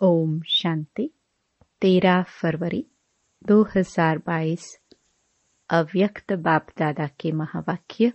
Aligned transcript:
ओम 0.00 0.40
शांति। 0.48 1.10
तेरह 1.80 2.22
फरवरी 2.22 2.86
2022 3.48 4.66
अव्यक्त 5.70 6.32
बाप 6.32 6.66
दादा 6.78 7.06
के 7.06 7.32
महावाक्य 7.32 8.12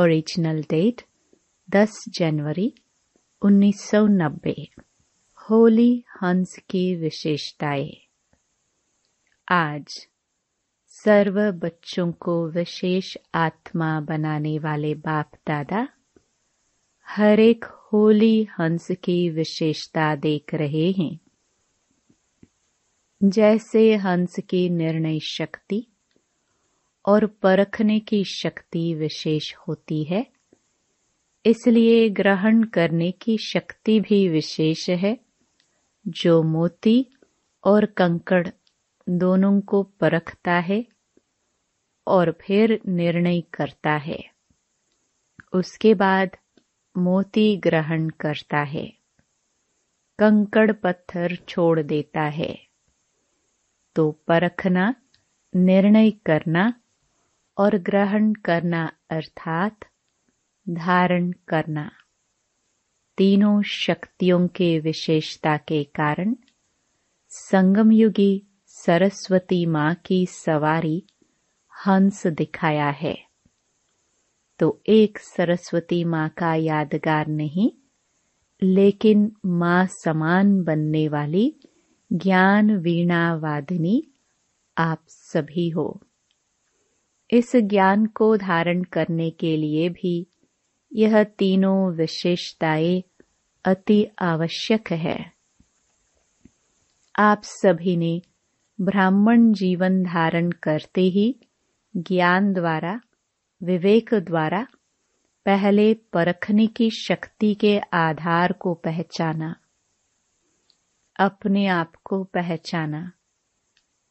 ओरिजिनल 0.00 0.62
डेट 0.62 1.02
10 1.70 2.04
जनवरी 2.08 2.74
1990 3.42 4.54
होली 5.36 6.04
हंस 6.22 6.56
की 6.70 6.94
विशेषताएँ। 6.96 7.90
आज 9.48 10.08
सर्व 10.88 11.52
बच्चों 11.52 12.12
को 12.12 12.48
विशेष 12.50 13.16
आत्मा 13.34 14.00
बनाने 14.00 14.58
वाले 14.58 14.94
बाप 14.94 15.30
दादा 15.46 15.88
हर 17.06 17.40
एक 17.40 17.64
होली 17.96 18.44
हंस 18.44 18.88
की 18.90 19.30
विशेषता 19.30 20.16
देख 20.16 20.54
रहे 20.54 20.90
हैं। 20.92 21.20
जैसे 23.22 23.96
हंस 23.96 24.36
की 24.50 24.68
निर्णय 24.68 25.18
शक्ति 25.20 25.86
और 27.08 27.26
परखने 27.26 28.00
की 28.00 28.24
शक्ति 28.24 28.94
विशेष 28.94 29.54
होती 29.56 30.04
है, 30.04 30.26
इसलिए 31.46 32.08
ग्रहण 32.08 32.62
करने 32.62 33.10
की 33.10 33.38
शक्ति 33.38 34.00
भी 34.00 34.28
विशेष 34.28 34.90
है, 34.90 35.18
जो 36.08 36.42
मोती 36.42 37.06
और 37.64 37.86
कंकड़ 37.86 38.48
दोनों 39.08 39.60
को 39.60 39.82
परखता 39.82 40.52
है 40.52 40.86
और 42.06 42.38
फिर 42.40 42.80
निर्णय 42.88 43.40
करता 43.40 43.92
है। 43.92 44.30
उसके 45.52 45.94
बाद 45.94 46.36
मोती 46.98 47.56
ग्रहण 47.56 48.08
करता 48.08 48.58
है। 48.58 48.86
कंकड़ 50.18 50.72
पत्थर 50.72 51.36
छोड़ 51.48 51.80
देता 51.80 52.22
है। 52.22 52.58
तो 53.96 54.10
परखना, 54.12 54.94
निर्णय 55.56 56.10
करना 56.10 56.80
और 57.58 57.76
ग्रहण 57.78 58.32
करना 58.32 58.92
अर्थात 59.10 59.80
धारण 60.68 61.32
करना। 61.32 61.90
तीनों 63.18 63.62
शक्तियों 63.62 64.48
के 64.48 64.78
विशेषता 64.78 65.56
के 65.56 65.84
कारण 65.84 66.36
संगमयुगी 67.28 68.46
सरस्वती 68.66 69.66
माँ 69.66 69.94
की 69.94 70.26
सवारी 70.26 71.06
हंस 71.86 72.26
दिखाया 72.26 72.90
है। 72.90 73.25
तो 74.58 74.82
एक 74.88 75.18
सरस्वती 75.18 76.04
माँ 76.04 76.28
का 76.28 76.54
यादगार 76.54 77.26
नहीं, 77.26 77.70
लेकिन 78.62 79.32
माँ 79.46 79.86
समान 79.86 80.64
बनने 80.64 81.08
वाली 81.08 81.56
ज्ञान 82.12 82.76
वीणा 82.76 83.34
वादिनी 83.34 84.02
आप 84.78 85.02
सभी 85.08 85.68
हो। 85.68 86.02
इस 87.30 87.56
ज्ञान 87.56 88.06
को 88.06 88.36
धारण 88.36 88.82
करने 88.82 89.30
के 89.30 89.56
लिए 89.56 89.88
भी 89.88 90.26
यह 90.92 91.24
तीनों 91.24 91.92
विशेषताएँ 91.92 93.02
अति 93.64 94.06
आवश्यक 94.18 94.92
है। 94.92 95.32
आप 97.18 97.42
सभी 97.44 97.96
ने 97.96 98.22
ब्राह्मण 98.80 99.52
जीवन 99.52 100.02
धारण 100.02 100.50
करते 100.50 101.00
ही 101.00 101.36
ज्ञान 101.96 102.52
द्वारा 102.52 103.00
विवेक 103.62 104.14
द्वारा 104.14 104.66
पहले 105.46 105.94
परखने 105.94 106.66
की 106.66 106.90
शक्ति 106.90 107.54
के 107.54 107.78
आधार 107.78 108.52
को 108.52 108.74
पहचाना। 108.74 109.56
अपने 111.20 111.66
आप 111.66 111.92
को 112.04 112.24
पहचाना। 112.24 113.12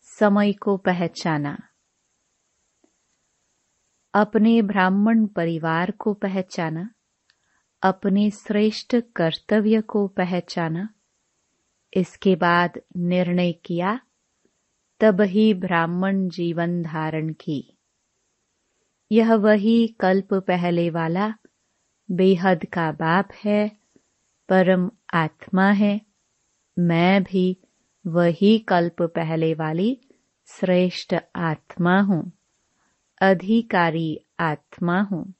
समय 0.01 0.53
को 0.53 0.77
पहचाना। 0.77 1.57
अपने 4.13 4.61
ब्राह्मण 4.61 5.27
परिवार 5.27 5.91
को 5.91 6.13
पहचाना। 6.13 6.89
अपने 7.81 8.29
श्रेष्ठ 8.29 8.95
कर्तव्य 9.15 9.81
को 9.81 10.07
पहचाना। 10.07 10.89
इसके 11.93 12.35
बाद 12.35 12.81
निर्णय 12.97 13.51
किया, 13.51 13.99
तब 14.99 15.21
ही 15.21 15.53
ब्राह्मण 15.53 16.29
जीवन 16.29 16.81
धारण 16.81 17.33
की। 17.33 17.74
यह 19.15 19.33
वही 19.33 19.87
कल्प 19.87 20.33
पहले 20.33 20.89
वाला 20.89 21.33
बेहद 22.11 22.65
का 22.65 22.91
बाप 22.91 23.29
है, 23.45 23.71
परम 24.49 24.91
आत्मा 25.13 25.71
है। 25.71 26.01
मैं 26.79 27.23
भी 27.23 27.57
वही 28.07 28.59
कल्प 28.59 29.01
पहले 29.01 29.53
वाली 29.53 30.01
श्रेष्ठ 30.47 31.15
आत्मा 31.35 31.99
हूँ, 32.01 32.31
अधिकारी 33.21 34.25
आत्मा 34.39 35.01
हूँ। 35.01 35.33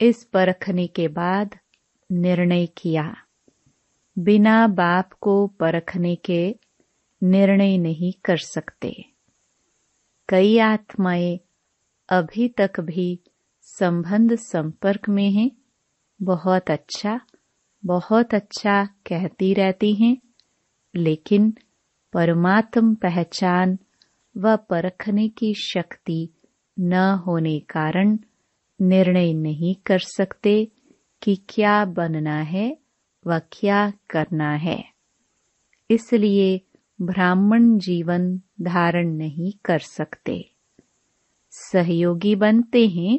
इस 0.00 0.24
परखने 0.24 0.86
के 0.86 1.08
बाद 1.08 1.54
निर्णय 2.10 2.66
किया। 2.66 3.16
बिना 4.18 4.66
बाप 4.66 5.12
को 5.12 5.46
परखने 5.46 6.16
के 6.16 6.56
निर्णय 7.22 7.78
नहीं 7.78 8.12
कर 8.24 8.36
सकते। 8.36 9.04
कई 10.28 10.58
आत्माएँ 10.58 11.40
अभी 12.12 12.48
तक 12.48 12.80
भी 12.80 13.20
संबंध 13.60 14.34
संपर्क 14.34 15.08
में 15.08 15.30
हैं। 15.30 15.50
बहुत 16.22 16.70
अच्छा 16.70 17.20
बहुत 17.84 18.34
अच्छा 18.34 18.84
कहती 18.84 19.54
रहती 19.54 19.94
हैं, 19.94 20.16
लेकिन 20.96 21.54
परमात्म 22.12 22.94
पहचान 22.94 23.78
व 24.36 24.56
परखने 24.56 25.28
की 25.28 25.54
शक्ति 25.54 26.28
न 26.80 26.92
होने 27.26 27.60
कारण 27.60 28.18
निर्णय 28.80 29.32
नहीं 29.32 29.74
कर 29.74 29.98
सकते 29.98 30.68
कि 31.22 31.36
क्या 31.48 31.84
बनना 31.84 32.40
है 32.40 32.78
व 33.26 33.38
क्या 33.38 33.92
करना 34.10 34.52
है। 34.52 34.84
इसलिए 35.90 36.60
ब्राह्मण 37.02 37.78
जीवन 37.78 38.40
धारण 38.62 39.12
नहीं 39.12 39.52
कर 39.64 39.78
सकते। 39.78 40.51
सहयोगी 41.52 42.34
बनते 42.34 42.86
हैं, 42.86 43.18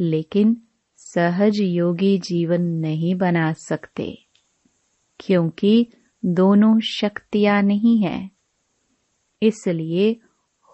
लेकिन 0.00 0.56
सहज 0.96 1.60
योगी 1.60 2.18
जीवन 2.18 2.62
नहीं 2.62 3.14
बना 3.14 3.52
सकते, 3.52 4.18
क्योंकि 5.20 5.86
दोनों 6.24 6.80
शक्तियाँ 6.80 7.62
नहीं 7.62 7.98
है। 7.98 8.30
इसलिए 9.42 10.20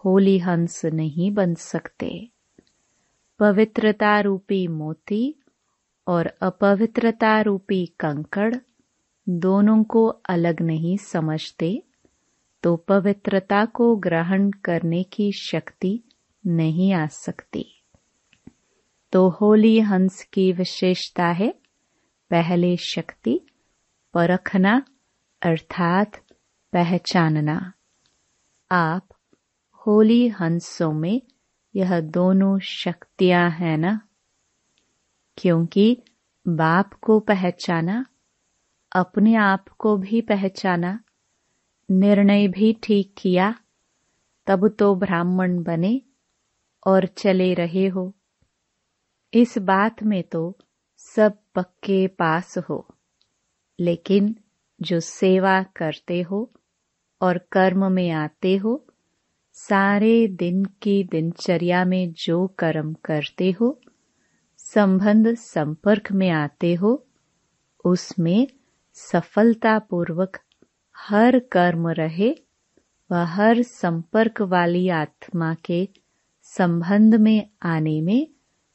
होली 0.05 0.39
हंस 0.39 0.85
नहीं 0.85 1.31
बन 1.31 1.55
सकते। 1.55 2.29
पवित्रता 3.39 4.21
रूपी 4.21 4.67
मोती 4.69 5.35
और 6.07 6.27
अपवित्रता 6.27 7.41
रूपी 7.41 7.87
कंकड़ 7.87 8.55
दोनों 9.29 9.85
को 9.85 10.07
अलग 10.07 10.61
नहीं 10.63 10.97
समझते 10.97 11.83
तो 12.63 12.77
पवित्रता 12.77 13.65
को 13.65 13.97
ग्रहण 13.97 14.51
करने 14.51 15.03
की 15.03 15.33
शक्ति 15.33 16.01
नहीं 16.47 16.93
आ 16.93 17.07
सकती। 17.07 17.83
तो 19.13 19.29
होली 19.29 19.81
हंस 19.81 20.23
की 20.23 20.53
विशेषता 20.53 21.27
है, 21.27 21.55
पहले 22.31 22.77
शक्ति, 22.77 23.41
परखना, 24.15 24.85
अर्थात 25.43 26.17
पहचानना। 26.73 27.73
आप 28.71 29.09
होली 29.73 30.29
हंसों 30.29 30.93
में 30.93 31.23
यह 31.77 32.01
दोनों 32.01 32.59
शक्तियाँ 32.59 33.51
हैं 33.51 33.79
ना? 33.79 34.01
क्योंकि 35.39 36.03
बाप 36.49 36.93
को 36.93 37.21
पहचाना, 37.21 38.07
अपने 38.97 39.35
आप 39.35 39.69
को 39.69 39.97
भी 39.97 40.21
पहचाना, 40.21 41.01
निर्णय 41.91 42.49
भी 42.49 42.77
ठीक 42.83 43.15
किया, 43.19 43.55
तब 44.47 44.69
तो 44.69 44.95
ब्राह्मण 44.95 45.63
बने 45.63 46.03
और 46.87 47.07
चले 47.07 47.55
रहे 47.55 47.87
हो। 47.87 48.15
इस 49.35 49.59
बात 49.59 50.03
में 50.03 50.23
तो 50.23 50.59
सब 50.97 51.39
पक्के 51.55 52.07
पास 52.07 52.59
हो। 52.59 52.89
लेकिन 53.81 54.37
जो 54.83 55.01
सेवा 55.01 55.63
करते 55.63 56.23
हो 56.23 56.53
और 57.23 57.39
कर्म 57.39 57.93
में 57.93 58.11
आते 58.11 58.57
हो, 58.57 58.87
सारे 59.53 60.29
दिन 60.29 60.65
की 60.65 61.05
दिनचर्या 61.05 61.85
में 61.85 62.13
जो 62.13 62.47
कर्म 62.47 62.95
करते 62.95 63.51
हो, 63.51 63.81
संबंध 64.59 65.35
संपर्क 65.35 66.13
में 66.13 66.31
आते 66.31 66.75
हो, 66.75 67.07
उसमें 67.85 68.49
सफलता 68.93 69.79
पूर्वक 69.79 70.39
हर 70.97 71.39
कर्म 71.39 71.89
रहे 71.89 72.35
व 73.11 73.15
हर 73.15 73.63
संपर्क 73.63 74.43
वाली 74.43 74.89
आत्मा 74.89 75.55
के 75.55 75.89
संबंध 76.59 77.15
में 77.15 77.51
आने 77.63 78.01
में 78.01 78.27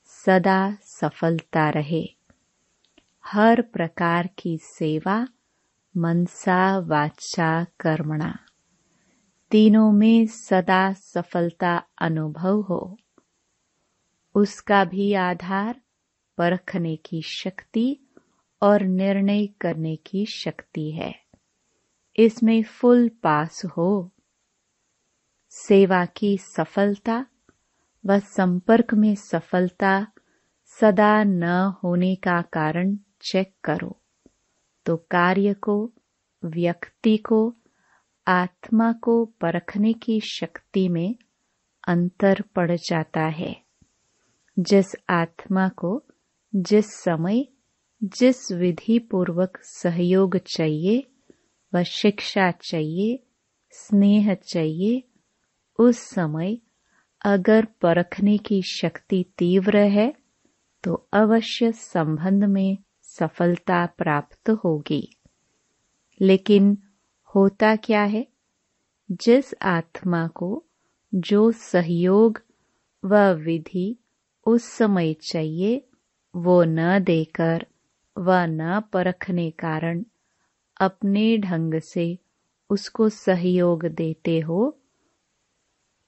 सदा 0.05 0.75
सफलता 0.81 1.69
रहे। 1.69 2.15
हर 3.25 3.61
प्रकार 3.61 4.29
की 4.37 4.57
सेवा, 4.57 5.27
मनसा 5.97 6.79
वाचा 6.79 7.63
कर्मणा। 7.63 8.39
तीनों 9.51 9.91
में 9.91 10.27
सदा 10.27 10.93
सफलता 10.93 11.83
अनुभव 12.01 12.61
हो। 12.61 12.97
उसका 14.35 14.85
भी 14.85 15.13
आधार 15.13 15.81
परखने 16.37 16.95
की 16.95 17.21
शक्ति 17.21 17.99
और 18.61 18.81
निर्णय 18.81 19.47
करने 19.47 19.95
की 19.95 20.25
शक्ति 20.25 20.91
है। 20.91 21.25
इसमें 22.17 22.63
फुल 22.63 23.09
पास 23.09 23.65
हो। 23.65 24.11
सेवा 25.49 26.05
की 26.05 26.37
सफलता 26.37 27.25
व 28.05 28.19
संपर्क 28.19 28.93
में 28.93 29.15
सफलता 29.15 30.07
सदा 30.65 31.23
न 31.23 31.43
होने 31.83 32.15
का 32.15 32.41
कारण 32.41 32.97
चेक 33.21 33.53
करो। 33.63 34.01
तो 34.85 34.97
कार्य 34.97 35.53
को, 35.53 35.93
व्यक्ति 36.45 37.17
को, 37.17 37.55
आत्मा 38.27 38.93
को 38.93 39.25
परखने 39.25 39.93
की 39.93 40.19
शक्ति 40.19 40.89
में 40.89 41.15
अंतर 41.87 42.41
पड़ 42.55 42.71
जाता 42.71 43.21
है। 43.21 43.61
जिस 44.59 44.95
आत्मा 45.09 45.69
को, 45.69 46.03
जिस 46.55 46.85
समय, 46.85 47.45
जिस 48.03 48.51
विधि 48.51 48.99
पूर्वक 48.99 49.57
सहयोग 49.61 50.37
चाहिए 50.37 51.11
व 51.75 51.83
शिक्षा 51.83 52.51
चाहिए, 52.51 53.23
स्नेह 53.71 54.33
चाहिए, 54.33 55.03
उस 55.79 55.97
समय 55.97 56.57
अगर 57.21 57.65
परखने 57.65 58.37
की 58.37 58.61
शक्ति 58.61 59.25
तीव्र 59.37 59.77
है 59.77 60.13
तो 60.83 61.07
अवश्य 61.13 61.71
संबंध 61.71 62.43
में 62.43 62.77
सफलता 63.01 63.85
प्राप्त 63.85 64.49
होगी। 64.49 65.17
लेकिन 66.21 66.77
होता 67.35 67.75
क्या 67.75 68.03
है? 68.03 68.27
जिस 69.11 69.53
आत्मा 69.61 70.27
को 70.27 70.65
जो 71.15 71.51
सहयोग 71.51 72.41
व 73.05 73.15
विधि 73.33 73.97
उस 74.45 74.63
समय 74.63 75.13
चाहिए, 75.13 75.85
वो 76.35 76.63
न 76.63 76.99
देकर 76.99 77.65
व 78.17 78.31
न 78.31 78.81
परखने 78.93 79.51
कारण 79.51 80.03
अपने 80.81 81.37
ढंग 81.37 81.79
से 81.79 82.19
उसको 82.69 83.09
सहयोग 83.09 83.85
देते 83.85 84.39
हो 84.39 84.78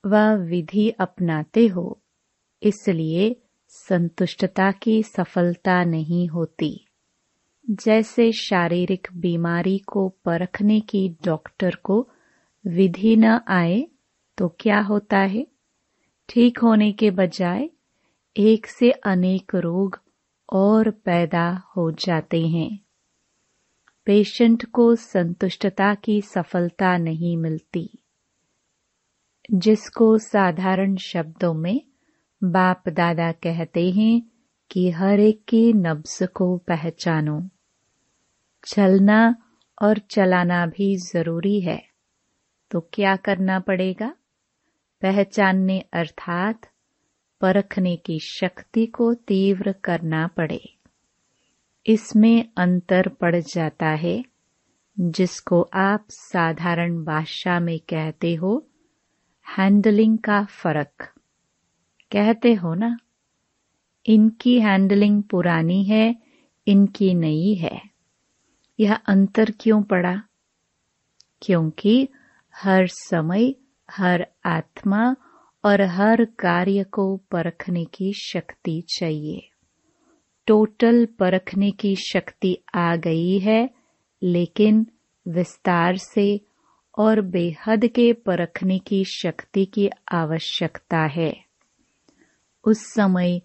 व 0.06 0.16
विधि 0.36 0.90
अपनाते 0.90 1.68
हो, 1.68 2.02
इसलिए 2.64 3.36
संतुष्टता 3.68 4.72
की 4.72 5.04
सफलता 5.04 5.84
नहीं 5.84 6.28
होती। 6.28 6.86
जैसे 7.70 8.32
शारीरिक 8.32 9.08
बीमारी 9.16 9.78
को 9.78 10.10
परखने 10.10 10.80
की 10.80 11.18
डॉक्टर 11.26 11.76
को 11.76 12.10
विधि 12.68 13.16
न 13.16 13.40
आए 13.48 13.88
तो 14.38 14.56
क्या 14.60 14.80
होता 14.80 15.18
है? 15.18 15.48
ठीक 16.30 16.60
होने 16.60 16.92
के 16.92 17.12
बजाय 17.12 17.70
एक 18.38 18.68
से 18.68 18.92
अनेक 18.92 19.56
रोग 19.56 20.00
और 20.54 20.92
पैदा 20.92 21.62
हो 21.78 21.92
जाते 21.92 22.48
हैं। 22.48 22.80
पेशेंट 24.06 24.66
को 24.66 24.96
संतुष्टता 24.96 25.96
की 25.96 26.22
सफलता 26.22 26.98
नहीं 26.98 27.38
मिलती। 27.38 28.01
जिसको 29.54 30.18
साधारण 30.18 30.96
शब्दों 30.96 31.54
में 31.54 31.82
बाप 32.44 32.90
दादा 32.90 33.32
कहते 33.32 33.92
हैं 33.92 34.22
कि 34.72 34.92
हर 34.92 35.20
एक 35.20 35.44
की 35.48 35.74
नब्ज 35.74 36.28
को 36.36 36.58
पहचानो। 36.58 37.50
चलना 38.68 39.36
और 39.82 39.98
चलाना 39.98 40.66
भी 40.66 40.98
ज़रूरी 40.98 41.62
है। 41.62 41.84
तो 42.72 42.90
क्या 42.94 43.16
करना 43.16 43.60
पड़ेगा? 43.60 44.16
पहचानने 45.02 45.80
अर्थात 45.94 46.62
परखने 47.42 47.96
की 47.96 48.20
शक्ति 48.20 48.86
को 48.86 49.14
तीव्र 49.14 49.72
करना 49.72 50.28
पड़े। 50.28 50.78
इसमें 51.88 52.50
अंतर 52.58 53.08
पड़ 53.08 53.36
जाता 53.36 53.90
है, 53.90 54.26
जिसको 55.00 55.62
आप 55.74 56.06
साधारण 56.10 57.04
भाषा 57.04 57.60
में 57.60 57.80
कहते 57.80 58.36
हो 58.36 58.68
हैंडलिंग 59.58 60.18
का 60.18 60.44
फ़र्क। 60.44 61.14
कहते 62.12 62.54
हो 62.54 62.74
ना, 62.74 62.98
इनकी 64.06 64.60
हैंडलिंग 64.60 65.24
पुरानी 65.24 65.84
है, 65.84 66.16
इनकी 66.68 67.14
नई 67.14 67.54
है। 67.54 67.82
यह 68.80 68.96
अंतर 68.96 69.54
क्यों 69.60 69.84
पड़ा? 69.84 70.22
क्योंकि 71.42 72.10
हर 72.56 72.88
समय, 72.88 73.56
हर 73.92 74.28
आत्मा 74.46 75.16
और 75.66 75.82
हर 75.82 76.26
कार्य 76.26 76.84
को 76.84 77.18
परखने 77.18 77.86
की 77.86 78.14
शक्ति 78.14 78.84
चाहिए। 78.98 79.50
टोटल 80.48 81.06
परखने 81.06 81.72
की 81.72 81.96
शक्ति 81.96 82.58
आ 82.76 82.96
गई 82.96 83.40
है, 83.40 83.70
लेकिन 84.24 84.88
विस्तार 85.28 85.98
से 85.98 86.42
और 86.98 87.22
बेहद 87.22 87.86
के 87.86 88.14
परखने 88.14 88.80
की 88.80 89.04
शक्ति 89.04 89.66
की 89.66 89.90
आवश्यकता 90.12 91.00
है। 91.00 91.46
उस 92.64 92.94
समय 92.94 93.42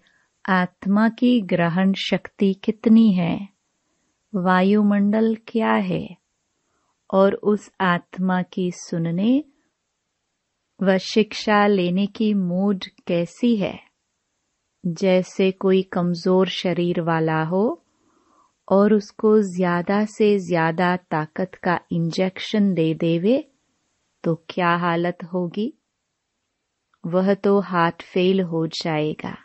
आत्मा 0.49 1.09
की 1.09 1.41
ग्रहण 1.41 1.93
शक्ति 1.93 2.53
कितनी 2.53 3.11
है? 3.11 3.49
वायुमंडल 4.35 5.37
क्या 5.47 5.73
है? 5.73 6.17
और 7.13 7.33
उस 7.33 7.71
आत्मा 7.81 8.41
की 8.41 8.71
सुनने 8.71 9.43
व 10.81 10.97
शिक्षा 10.97 11.67
लेने 11.67 12.07
की 12.07 12.33
मूड 12.33 12.83
कैसी 13.07 13.55
है? 13.55 13.79
जैसे 14.85 15.51
कोई 15.51 15.81
कमज़ोर 15.81 16.47
शरीर 16.47 17.01
वाला 17.01 17.43
हो 17.43 17.83
और 18.67 18.93
उसको 18.93 19.37
ज़्यादा 19.41 20.03
से 20.07 20.37
ज़्यादा 20.39 20.95
ताकत 21.11 21.55
का 21.63 21.79
इंजेक्शन 21.91 22.73
दे 22.73 22.93
देवे 22.93 23.43
तो 24.23 24.35
क्या 24.49 24.75
हालत 24.77 25.23
होगी? 25.33 25.73
वह 27.03 27.33
तो 27.33 27.59
हार्ट 27.61 28.01
फेल 28.03 28.41
हो 28.43 28.65
जाएगा, 28.73 29.35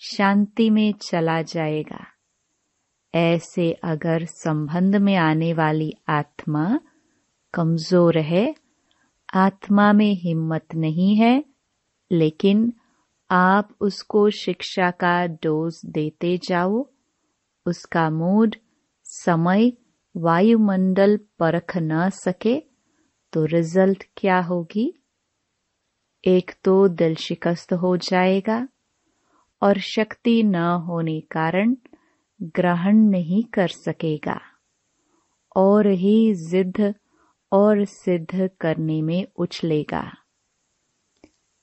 शांति 0.00 0.68
में 0.70 0.92
चला 1.02 1.40
जाएगा। 1.44 2.04
ऐसे 3.14 3.70
अगर 3.84 4.24
संबंध 4.24 4.96
में 4.96 5.14
आने 5.16 5.52
वाली 5.52 5.92
आत्मा 6.08 6.78
कमज़ोर 7.54 8.18
है, 8.18 8.54
आत्मा 9.36 9.92
में 9.92 10.12
हिम्मत 10.14 10.74
नहीं 10.74 11.14
है, 11.16 11.44
लेकिन 12.10 12.72
आप 13.30 13.74
उसको 13.80 14.28
शिक्षा 14.34 14.90
का 15.00 15.24
डोज 15.26 15.80
देते 15.86 16.36
जाओ 16.38 16.86
उसका 17.68 18.10
मूड, 18.10 18.56
समय, 19.04 19.72
वायुमंडल 20.16 21.16
परख 21.38 21.76
न 21.76 22.10
सके 22.10 22.56
तो 23.32 23.44
रिज़ल्ट 23.44 24.04
क्या 24.16 24.40
होगी? 24.40 24.94
एक 26.24 26.50
तो 26.64 26.88
दिल 26.88 27.14
शिकस्त 27.14 27.72
हो 27.72 27.96
जाएगा 27.96 28.68
और 29.62 29.78
शक्ति 29.78 30.42
न 30.42 30.54
होने 30.54 31.20
कारण 31.20 31.76
ग्रहण 32.42 32.96
नहीं 32.96 33.44
कर 33.44 33.68
सकेगा। 33.68 34.40
और 35.56 35.86
ही 35.86 36.34
जिद 36.34 36.94
और 37.52 37.84
सिद्ध 37.84 38.50
करने 38.60 39.02
में 39.02 39.26
उछलेगा। 39.36 40.12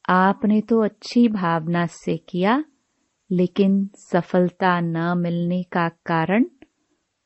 आपने 0.09 0.61
तो 0.61 0.83
अच्छी 0.83 1.27
भावना 1.27 1.85
से 1.85 2.17
किया 2.17 2.63
लेकिन 3.31 3.89
सफलता 3.95 4.79
न 4.79 5.17
मिलने 5.17 5.63
का 5.63 5.89
कारण 5.89 6.43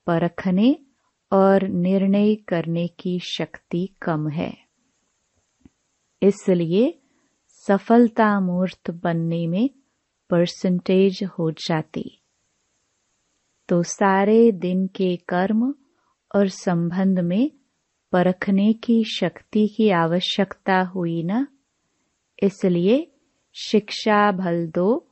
परखने 0.08 0.79
और 1.32 1.68
निर्णय 1.68 2.36
करने 2.36 2.88
की 2.88 3.20
शक्ति 3.20 3.89
कम 4.01 4.29
है। 4.29 4.58
इसलिए 6.24 7.00
सफलता 7.48 8.39
मूर्त 8.39 8.91
बनने 8.91 9.48
में 9.48 9.70
परसेंटेज 10.29 11.24
हो 11.24 11.51
जाती। 11.51 12.22
तो 13.70 13.84
सारे 13.84 14.51
दिन 14.51 14.88
के 14.88 15.15
कर्म 15.15 15.75
और 16.36 16.48
संबंध 16.48 17.20
में 17.20 17.51
परखने 18.12 18.74
की 18.74 19.03
शक्ति 19.03 19.68
की 19.68 19.89
आवश्यकता 19.89 20.82
हुई 20.82 21.24
ना? 21.24 21.48
इसलिए 22.44 23.12
शिक्षा 23.53 24.32
भल 24.32 24.68
दो 24.68 25.09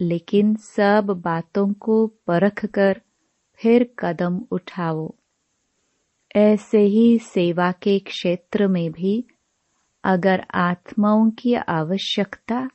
लेकिन 0.00 0.54
सब 0.54 1.06
बातों 1.24 1.72
को 1.72 2.06
परख 2.26 2.64
कर 2.66 3.00
फिर 3.60 3.94
कदम 3.98 4.40
उठाओ। 4.50 5.14
ऐसे 6.36 6.78
ही 6.78 7.18
सेवा 7.18 7.72
के 7.72 7.98
क्षेत्र 7.98 8.66
में 8.68 8.90
भी 8.92 9.24
अगर 10.04 10.46
आत्माओं 10.54 11.30
की 11.30 11.54
आवश्यकता 11.54 12.68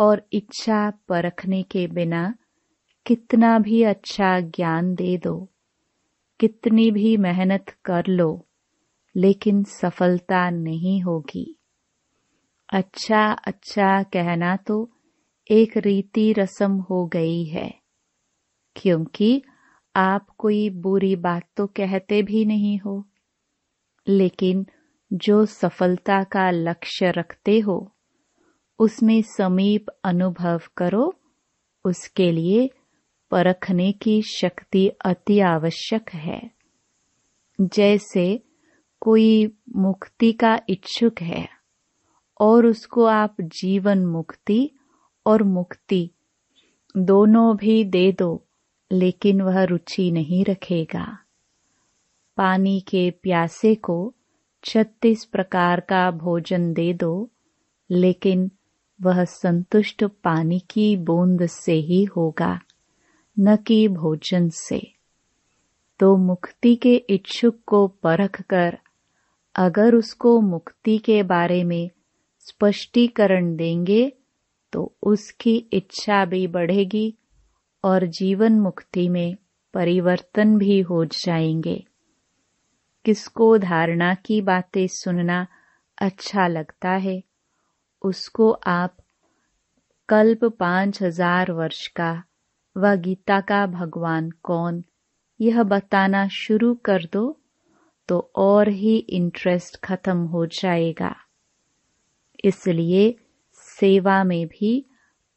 और 0.00 0.22
इच्छा 0.32 0.90
परखने 1.08 1.62
के 1.62 1.86
बिना 1.86 2.34
कितना 3.06 3.58
भी 3.58 3.82
अच्छा 3.82 4.40
ज्ञान 4.40 4.94
दे 4.94 5.16
दो, 5.18 5.48
कितनी 6.40 6.90
भी 6.90 7.16
मेहनत 7.16 7.70
कर 7.84 8.06
लो, 8.06 8.46
लेकिन 9.16 9.62
सफलता 9.64 10.50
नहीं 10.50 11.00
होगी। 11.02 11.58
अच्छा 12.72 13.22
अच्छा 13.32 14.02
कहना 14.02 14.56
तो 14.56 14.90
एक 15.50 15.76
रीति 15.76 16.32
रसम 16.32 16.72
हो 16.72 17.06
गई 17.06 17.44
है। 17.44 17.74
क्योंकि 18.76 19.42
आप 19.96 20.26
कोई 20.38 20.70
बुरी 20.70 21.16
बात 21.16 21.42
तो 21.56 21.66
कहते 21.66 22.22
भी 22.22 22.44
नहीं 22.44 22.78
हो, 22.78 23.04
लेकिन 24.08 24.66
जो 25.12 25.46
सफलता 25.46 26.24
का 26.24 26.50
लक्ष्य 26.50 27.10
रखते 27.10 27.58
हो, 27.58 27.92
उसमें 28.78 29.22
समीप 29.22 29.86
अनुभव 30.04 30.60
करो, 30.76 31.14
उसके 31.84 32.32
लिए 32.32 32.70
परखने 33.30 33.92
की 33.92 34.22
शक्ति 34.22 34.88
अति 34.88 35.40
आवश्यक 35.40 36.10
है। 36.10 36.50
जैसे 37.60 38.42
कोई 39.00 39.52
मुक्ति 39.76 40.32
का 40.32 40.60
इच्छुक 40.68 41.22
है 41.22 41.48
और 42.40 42.66
उसको 42.66 43.04
आप 43.04 43.40
जीवन 43.40 44.06
मुक्ति 44.06 44.70
और 45.30 45.42
मुक्ति। 45.42 46.10
दोनों 46.96 47.56
भी 47.56 47.84
दे 47.84 48.12
दो, 48.12 48.44
लेकिन 48.92 49.42
वह 49.42 49.64
रुचि 49.64 50.10
नहीं 50.10 50.44
रखेगा। 50.44 51.18
पानी 52.36 52.80
के 52.80 53.10
प्यासे 53.10 53.74
को 53.74 54.14
छत्तीस 54.64 55.24
प्रकार 55.24 55.80
का 55.80 56.10
भोजन 56.10 56.72
दे 56.72 56.92
दो, 56.92 57.30
लेकिन 57.90 58.50
वह 59.02 59.24
संतुष्ट 59.24 60.04
पानी 60.04 60.58
की 60.70 60.96
बूंद 60.96 61.46
से 61.46 61.72
ही 61.72 62.04
होगा, 62.04 62.60
न 63.38 63.56
कि 63.56 63.88
भोजन 63.88 64.48
से। 64.48 64.92
तो 66.00 66.16
मुक्ति 66.16 66.76
के 66.76 66.94
इच्छुक 66.94 67.56
को 67.66 67.86
परख 67.88 68.42
कर, 68.42 68.78
अगर 69.56 69.94
उसको 69.94 70.40
मुक्ति 70.40 70.98
के 70.98 71.22
बारे 71.22 71.64
में 71.64 71.90
स्पष्टीकरण 72.38 73.56
देंगे 73.56 74.12
तो 74.72 74.94
उसकी 75.02 75.56
इच्छा 75.72 76.24
भी 76.24 76.46
बढ़ेगी 76.46 77.14
और 77.84 78.06
जीवन 78.06 78.60
मुक्ति 78.60 79.08
में 79.08 79.36
परिवर्तन 79.74 80.56
भी 80.58 80.80
हो 80.80 81.04
जाएँगे। 81.04 81.84
किसको 83.04 83.56
धारणा 83.58 84.14
की 84.14 84.40
बातें 84.40 84.86
सुनना 84.86 85.46
अच्छा 85.98 86.46
लगता 86.46 86.90
है, 86.90 87.22
उसको 88.04 88.50
आप 88.52 88.96
कल्प 90.08 90.44
पाँच 90.60 91.02
हज़ार 91.02 91.52
वर्ष 91.52 91.86
का 91.86 92.12
व 92.76 92.94
गीता 92.96 93.40
का 93.40 93.66
भगवान 93.66 94.30
कौन, 94.42 94.82
यह 95.40 95.62
बताना 95.62 96.26
शुरू 96.28 96.74
कर 96.74 97.04
दो 97.12 97.36
तो 98.08 98.18
और 98.36 98.68
ही 98.68 98.96
इंटरेस्ट 98.98 99.76
खत्म 99.76 100.16
हो 100.24 100.46
जाएगा। 100.46 101.14
इसलिए 102.44 103.14
सेवा 103.80 104.24
में 104.24 104.46
भी 104.46 104.86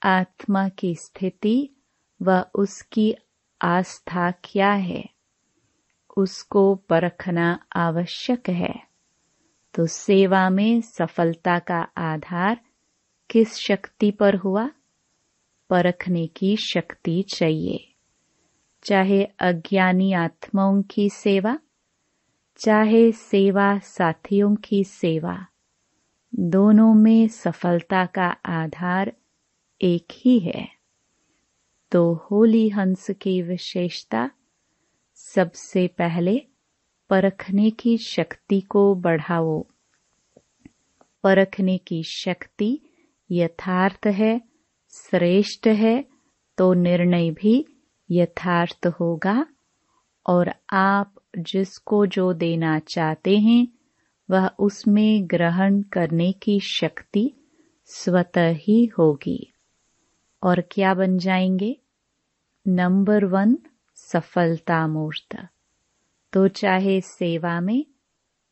आत्मा 0.03 0.69
की 0.69 0.95
स्थिति 0.95 1.69
व 2.21 2.45
उसकी 2.55 3.15
आस्था 3.62 4.31
क्या 4.31 4.71
है? 4.71 5.09
उसको 6.17 6.75
परखना 6.75 7.65
आवश्यक 7.75 8.50
है। 8.50 8.83
तो 9.73 9.85
सेवा 9.85 10.50
में 10.50 10.81
सफलता 10.81 11.59
का 11.59 11.88
आधार 11.97 12.62
किस 13.29 13.55
शक्ति 13.55 14.12
पर 14.12 14.35
हुआ? 14.35 14.69
परखने 15.69 16.27
की 16.27 16.57
शक्ति 16.57 17.25
चाहिए। 17.35 17.93
चाहे 18.83 19.23
अज्ञानी 19.23 20.13
आत्माओं 20.13 20.81
की 20.81 21.09
सेवा, 21.09 21.59
चाहे 22.57 23.12
सेवा 23.12 23.79
साथियों 23.79 24.55
की 24.55 24.83
सेवा। 24.83 25.45
दोनों 26.40 26.94
में 26.94 27.28
सफलता 27.28 28.06
का 28.06 28.28
आधार 28.46 29.13
एक 29.82 30.08
ही 30.12 30.40
है। 30.40 30.68
तो 31.92 32.13
होली 32.13 32.70
हंस 32.70 33.12
की 33.22 33.42
विशेषता 33.42 34.32
सबसे 35.16 35.88
पहले 35.88 36.42
परखने 37.10 37.70
की 37.70 37.98
शक्ति 37.98 38.62
को 38.62 38.96
बढ़ाओ। 38.96 39.66
परखने 41.24 41.78
की 41.78 42.04
शक्ति 42.04 42.80
यथार्थ 43.32 44.08
है, 44.08 44.42
श्रेष्ठ 44.90 45.68
है 45.68 46.06
तो 46.58 46.74
निर्णय 46.74 47.32
भी 47.32 47.66
यथार्थ 48.12 48.88
होगा। 48.88 49.46
और 50.28 50.54
आप 50.74 51.16
जिसको 51.38 52.06
जो 52.06 52.34
देना 52.34 52.80
चाहते 52.80 53.38
हैं 53.38 53.68
वह 54.34 54.48
उसमें 54.60 55.30
ग्रहण 55.30 55.82
करने 55.82 56.32
की 56.32 56.60
शक्ति 56.60 57.34
स्वतः 57.86 58.50
ही 58.50 58.86
होगी। 58.86 59.54
और 60.44 60.62
क्या 60.62 60.94
बन 60.94 61.18
जाएँगे? 61.18 61.78
नंबर 62.68 63.25
वन 63.25 63.58
सफलता 63.96 64.88
मूर्त 64.88 65.48
तो 66.34 66.48
चाहे 66.48 67.02
सेवा 67.02 67.62
में, 67.62 67.86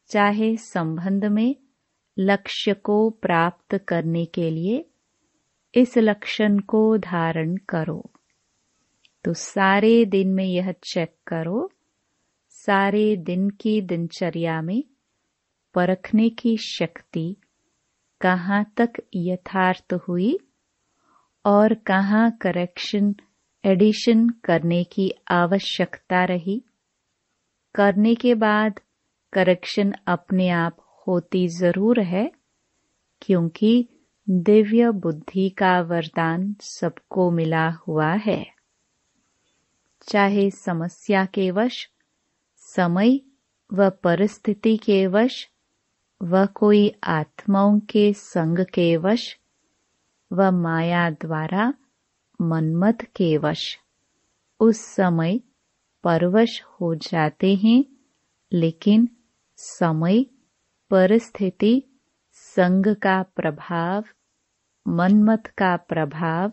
चाहे 0.07 0.57
संबंध 0.57 1.25
में, 1.25 1.55
लक्ष्य 2.19 2.73
को 2.73 3.09
प्राप्त 3.09 3.77
करने 3.87 4.25
के 4.25 4.49
लिए 4.49 4.89
इस 5.75 5.97
लक्षण 5.97 6.59
को 6.59 6.97
धारण 6.97 7.55
करो। 7.55 8.11
तो 9.23 9.33
सारे 9.33 10.05
दिन 10.05 10.33
में 10.33 10.45
यह 10.45 10.71
चेक 10.71 11.15
करो। 11.27 11.71
सारे 12.49 13.15
दिन 13.15 13.49
की 13.49 13.81
दिनचर्या 13.81 14.61
में 14.61 14.83
परखने 15.75 16.29
की 16.29 16.55
शक्ति 16.57 17.35
कहाँ 18.21 18.63
तक 18.77 19.01
यथार्थ 19.15 19.93
हुई 20.07 20.37
और 21.45 21.73
कहाँ 21.73 22.29
करेक्शन 22.41 23.13
एडिशन 23.63 24.27
करने 24.43 24.83
की 24.83 25.11
आवश्यकता 25.31 26.23
रही। 26.25 26.61
करने 27.75 28.13
के 28.15 28.33
बाद 28.35 28.79
करेक्शन 29.33 29.93
अपने 30.07 30.49
आप 30.49 30.77
होती 31.07 31.47
ज़रूर 31.47 31.99
है, 31.99 32.31
क्योंकि 33.21 33.87
दिव्य 34.27 34.91
बुद्धि 34.91 35.49
का 35.49 35.79
वरदान 35.81 36.53
सबको 36.61 37.29
मिला 37.31 37.67
हुआ 37.87 38.11
है। 38.17 38.45
चाहे 40.07 40.49
समस्या 40.51 41.25
के 41.25 41.49
वश, 41.51 41.87
समय 42.67 43.19
व 43.71 43.89
परिस्थिति 44.03 44.77
के 44.77 45.05
वश 45.07 45.47
वह 46.23 46.45
कोई 46.45 46.95
आत्माओं 47.03 47.79
के 47.79 48.13
संग 48.13 48.59
के 48.59 48.97
वश, 48.97 49.37
व 50.33 50.51
माया 50.51 51.09
द्वारा 51.09 51.73
मनमत 52.41 53.01
के 53.01 53.37
वश। 53.37 53.79
उस 54.59 54.81
समय 54.81 55.39
परवश 56.03 56.61
हो 56.61 56.95
जाते 56.95 57.55
हैं, 57.55 57.85
लेकिन 58.53 59.09
समय, 59.57 60.23
परिस्थिति, 60.89 61.83
संग 62.31 62.95
का 62.95 63.23
प्रभाव, 63.23 64.03
मनमत 64.87 65.47
का 65.47 65.75
प्रभाव 65.75 66.51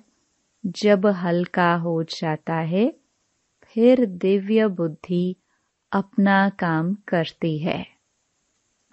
जब 0.67 1.07
हल्का 1.07 1.75
हो 1.75 2.03
जाता 2.03 2.55
है, 2.55 2.97
फिर 3.63 4.07
दिव्य 4.07 4.67
बुद्धि 4.67 5.37
अपना 5.93 6.49
काम 6.49 6.95
करती 6.95 7.59
है। 7.59 7.98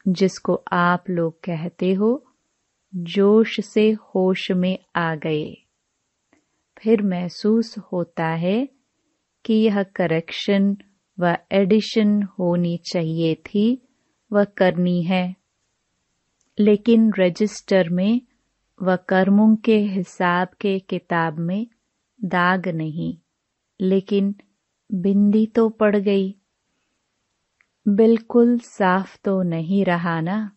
जिसको 0.07 0.63
आप 0.71 1.03
लोग 1.09 1.39
कहते 1.39 1.93
हो, 1.93 2.25
जोश 2.95 3.59
से 3.59 3.91
होश 3.91 4.51
में 4.51 4.79
आ 4.95 5.15
गए। 5.15 5.57
फिर 6.77 7.01
महसूस 7.01 7.77
होता 7.77 8.27
है 8.27 8.69
कि 9.45 9.53
यह 9.53 9.83
करेक्शन 9.83 10.77
व 11.19 11.37
एडिशन 11.51 12.23
होनी 12.23 12.77
चाहिए 12.77 13.35
थी, 13.35 13.87
व 14.33 14.45
करनी 14.45 15.03
है। 15.03 15.35
लेकिन 16.59 17.13
रजिस्टर 17.19 17.89
में 17.89 18.21
व 18.81 18.95
कर्मों 18.95 19.55
के 19.55 19.77
हिसाब 19.77 20.47
के 20.47 20.79
किताब 20.79 21.39
में 21.39 21.67
दाग 22.23 22.67
नहीं, 22.67 23.17
लेकिन 23.81 24.35
बिंदी 24.93 25.45
तो 25.47 25.69
पड़ 25.69 25.95
गई। 25.95 26.35
बिल्कुल 27.87 28.59
साफ़ 28.59 29.17
तो 29.23 29.41
नहीं 29.41 29.85
रहा 29.85 30.21
ना? 30.21 30.51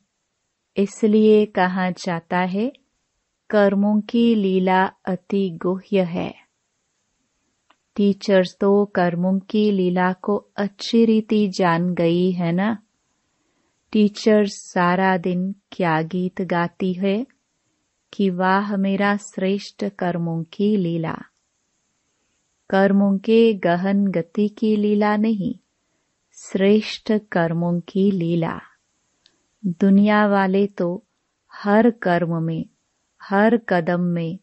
इसलिए 0.76 1.46
कहा 1.46 1.90
जाता 1.90 2.38
है, 2.38 2.72
कर्मों 3.50 4.00
की 4.00 4.34
लीला 4.34 4.84
अति 4.84 5.58
गुह्य 5.62 6.02
है। 6.02 6.34
टीचर्स 7.96 8.56
तो 8.60 8.84
कर्मों 8.84 9.38
की 9.38 9.70
लीला 9.70 10.12
को 10.12 10.50
अच्छी 10.56 11.04
रीति 11.04 11.48
जान 11.48 11.94
गई 11.94 12.32
है 12.32 12.52
ना? 12.52 12.78
टीचर्स 13.92 14.52
सारा 14.52 15.16
दिन 15.16 15.54
क्या 15.72 16.02
गीत 16.02 16.42
गाती 16.42 16.92
है 16.92 17.26
कि 18.12 18.30
वाह 18.30 18.76
मेरा 18.76 19.16
श्रेष्ठ 19.16 19.84
कर्मों 19.84 20.42
की 20.42 20.76
लीला। 20.76 21.16
कर्मों 22.70 23.18
के 23.18 23.54
गहन 23.54 24.06
गति 24.06 24.48
की 24.48 24.76
लीला 24.76 25.16
नहीं 25.16 25.54
श्रेष्ठ 26.40 27.12
कर्मों 27.12 27.80
की 27.80 28.10
लीला। 28.10 28.60
दुनिया 29.66 30.26
वाले 30.26 30.66
तो 30.66 31.06
हर 31.54 31.90
कर्म 31.90 32.42
में, 32.42 32.66
हर 33.22 33.56
कदम 33.56 34.00
में 34.00 34.38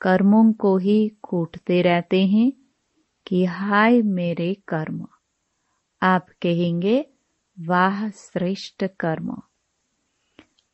कर्मों 0.00 0.52
को 0.52 0.76
ही 0.76 1.08
कूटते 1.22 1.82
रहते 1.82 2.26
हैं 2.26 2.52
कि 3.26 3.44
हाय 3.44 4.02
मेरे 4.02 4.54
कर्म। 4.54 5.06
आप 6.02 6.26
कहेंगे, 6.42 7.06
वाह 7.60 8.10
श्रेष्ठ 8.10 8.84
कर्म। 9.00 9.36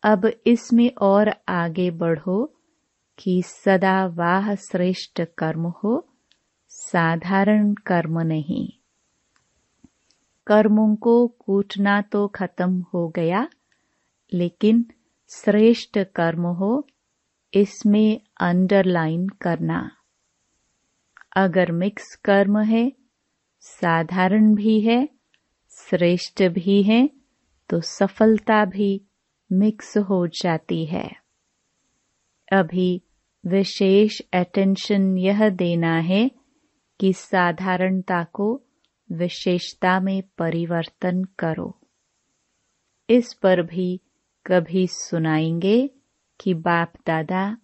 अब 0.02 0.32
इसमें 0.46 0.90
और 1.00 1.34
आगे 1.48 1.90
बढ़ो 1.90 2.54
कि 3.18 3.42
सदा 3.46 4.06
वाह 4.06 4.54
श्रेष्ठ 4.54 5.22
कर्म 5.38 5.66
हो, 5.66 6.08
साधारण 6.68 7.75
कर्म 7.75 8.20
नहीं। 8.20 8.77
कर्मों 10.49 10.95
को 10.97 11.26
कूटना 11.38 12.00
तो 12.02 12.26
खत्म 12.28 12.85
हो 12.95 13.09
गया, 13.09 13.49
लेकिन 14.33 14.85
श्रेष्ठ 15.31 15.99
कर्म 16.14 16.47
हो, 16.47 16.87
इसमें 17.55 18.21
अंडरलाइन 18.40 19.26
करना। 19.28 19.90
अगर 21.37 21.73
मिक्स 21.73 22.14
कर्म 22.25 22.59
है, 22.59 22.93
साधारण 23.61 24.55
भी 24.55 24.81
है, 24.81 25.09
श्रेष्ठ 25.71 26.43
भी 26.43 26.83
है 26.83 27.09
तो 27.71 27.81
सफलता 27.81 28.64
भी 28.64 28.90
मिक्स 29.52 29.97
हो 29.99 30.26
जाती 30.26 30.85
है। 30.87 31.09
अभी 32.52 33.02
विशेष 33.45 34.21
अटेंशन 34.33 35.17
यह 35.19 35.49
देना 35.49 35.95
है 36.00 36.31
कि 37.00 37.12
साधारणता 37.12 38.23
को 38.25 38.49
विशेषता 39.12 40.00
में 40.00 40.23
परिवर्तन 40.38 41.25
करो। 41.25 41.81
इस 43.11 43.35
पर 43.35 43.62
भी 43.62 44.00
कभी 44.47 44.87
सुनाएँगे 44.87 45.91
कि 46.41 46.55
बाप 46.55 46.93
दादा 47.07 47.59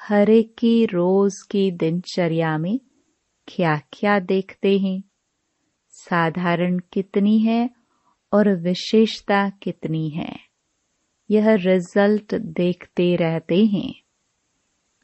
हरे 0.00 0.42
की 0.42 0.86
रोज 0.86 1.34
की 1.50 1.70
दिनचर्या 1.70 2.58
में 2.58 2.80
क्या 3.48 3.76
क्या 3.92 4.18
देखते 4.18 4.78
हैं। 4.78 5.02
साधारण 5.90 6.78
कितनी 6.92 7.38
है 7.38 7.70
और 8.32 8.56
विशेषता 8.56 9.50
कितनी 9.50 10.08
है। 10.08 10.36
यह 11.30 11.54
रिज़ल्ट 11.54 12.34
देखते 12.34 13.16
रहते 13.16 13.64
हैं। 13.64 13.94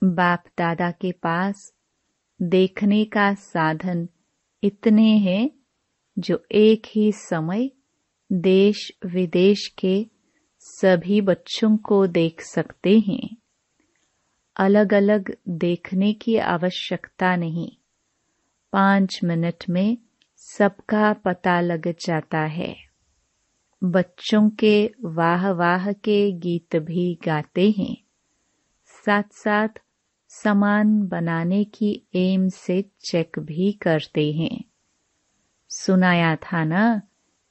बाप 0.04 0.45
दादा 0.59 0.90
के 0.90 1.12
पास 1.12 1.75
देखने 2.42 3.04
का 3.04 3.35
साधन 3.35 4.09
इतने 4.62 5.16
हैं 5.16 5.57
जो 6.18 6.44
एक 6.52 6.82
ही 6.96 7.12
समय 7.12 7.70
देश 8.32 8.92
विदेश 9.06 9.66
के 9.78 10.06
सभी 10.60 11.20
बच्चों 11.20 11.76
को 11.76 12.06
देख 12.06 12.40
सकते 12.40 12.98
हैं। 12.98 13.37
अलग 14.56 14.94
अलग 14.94 15.37
देखने 15.48 16.12
की 16.12 16.37
आवश्यकता 16.37 17.37
नहीं। 17.37 17.70
पाँच 18.72 19.20
मिनट 19.25 19.64
में 19.70 19.98
सबका 20.37 21.12
पता 21.12 21.60
लग 21.60 21.88
जाता 21.88 22.40
है। 22.40 22.76
बच्चों 23.84 24.50
के 24.50 24.90
वाह 25.04 25.50
वाह 25.50 25.92
के 25.92 26.32
गीत 26.32 26.76
भी 26.76 27.14
गाते 27.14 27.75
हैं। 27.78 27.96
साथ 28.84 29.22
साथ 29.32 29.68
समान 30.28 31.02
बनाने 31.02 31.64
की 31.64 32.06
एम 32.14 32.48
से 32.48 32.82
चेक 32.82 33.38
भी 33.38 33.72
करते 33.72 34.32
हैं। 34.32 34.64
सुनाया 35.68 36.37
था 36.37 36.64
ना 36.64 37.02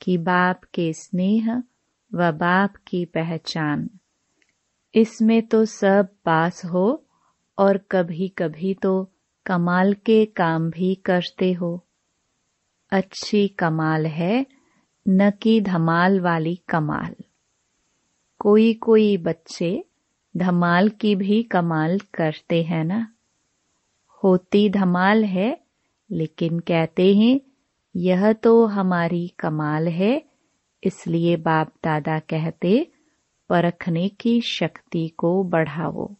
कि 0.01 0.17
बाप 0.17 0.62
के 0.74 0.93
स्नेह 0.93 1.63
व 2.13 2.31
बाप 2.31 2.74
की 2.88 3.05
पहचान। 3.05 3.89
इसमें 4.95 5.47
तो 5.47 5.65
सब 5.65 6.07
पास 6.25 6.65
हो 6.65 7.06
और 7.58 7.77
कभी 7.77 8.27
कभी 8.27 8.73
तो 8.73 9.12
कमाल 9.45 9.93
के 9.93 10.25
काम 10.25 10.69
भी 10.69 10.95
करते 10.95 11.53
हो। 11.53 11.84
अच्छी 12.91 13.47
कमाल 13.47 14.06
है 14.06 14.45
न 15.08 15.32
कि 15.32 15.62
धमाल 15.62 16.19
वाली 16.19 16.56
कमाल। 16.56 17.15
कोई 18.39 18.73
कोई 18.73 19.17
बच्चे 19.17 19.86
धमाल 20.38 20.89
की 20.89 21.15
भी 21.15 21.43
कमाल 21.43 21.99
करते 21.99 22.63
हैं 22.63 22.84
ना। 22.84 23.13
होती 24.23 24.69
धमाल 24.69 25.25
है, 25.25 25.62
लेकिन 26.12 26.60
कहते 26.60 27.15
हैं 27.15 27.41
यह 27.95 28.34
तो 28.34 28.65
हमारी 28.65 29.28
कमाल 29.28 29.88
है, 29.88 30.23
इसलिए 30.84 31.36
बाप 31.36 31.67
दादा 31.84 32.19
कहते, 32.19 32.91
परखने 33.50 34.10
की 34.10 34.41
शक्ति 34.41 35.08
को 35.08 35.43
बढ़ाओ। 35.43 36.15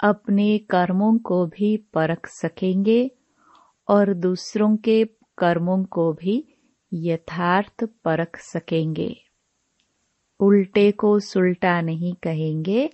अपने 0.00 0.58
कर्मों 0.58 1.18
को 1.18 1.46
भी 1.46 1.76
परख 1.76 2.26
सकेंगे 2.26 3.10
और 3.88 4.14
दूसरों 4.14 4.76
के 4.76 5.04
कर्मों 5.38 5.84
को 5.84 6.12
भी 6.12 6.54
यथार्थ 6.94 7.84
परख 7.84 8.36
सकेंगे। 8.36 9.16
उल्टे 10.40 10.90
को 10.90 11.18
सुलटा 11.18 11.80
नहीं 11.80 12.14
कहेंगे, 12.14 12.90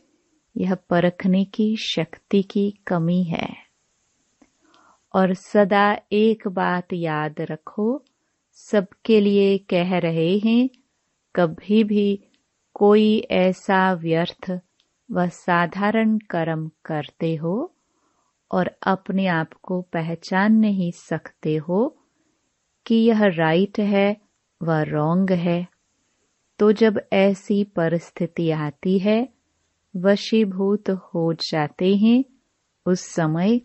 यह 0.56 0.74
परखने 0.74 1.44
की 1.44 1.76
शक्ति 1.76 2.42
की 2.42 2.70
कमी 2.86 3.22
है। 3.22 3.65
और 5.16 5.34
सदा 5.34 5.98
एक 6.12 6.48
बात 6.48 6.92
याद 6.92 7.34
रखो, 7.40 8.04
सबके 8.52 9.20
लिए 9.20 9.58
कह 9.58 9.98
रहे 9.98 10.38
हैं, 10.38 10.68
कभी 11.34 11.84
भी 11.84 12.28
कोई 12.74 13.18
ऐसा 13.30 13.92
व्यर्थ 13.92 14.50
व 15.10 15.28
साधारण 15.28 16.18
कर्म 16.18 16.70
करते 16.84 17.34
हो 17.34 17.74
और 18.50 18.70
अपने 18.82 19.26
आप 19.26 19.52
को 19.52 19.80
पहचान 19.82 20.52
नहीं 20.52 20.92
सकते 20.92 21.56
हो 21.56 21.96
कि 22.86 22.94
यह 22.94 23.24
राइट 23.24 23.78
है 23.78 24.16
व 24.62 24.72
रॉन्ग 24.72 25.32
है 25.32 25.66
तो 26.58 26.72
जब 26.72 27.00
ऐसी 27.12 27.64
परिस्थिति 27.64 28.50
आती 28.50 28.98
है, 28.98 29.28
वशीभूत 29.96 30.90
हो 30.90 31.32
जाते 31.32 31.96
हैं, 31.96 32.24
उस 32.86 33.00
समय 33.00 33.60